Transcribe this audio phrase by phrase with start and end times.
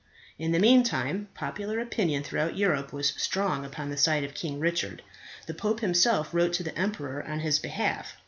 [0.39, 5.03] In the meantime, popular opinion throughout Europe was strong upon the side of King Richard.
[5.45, 8.17] The pope himself wrote to the emperor on his behalf.